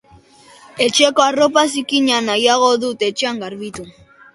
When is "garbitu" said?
3.49-3.93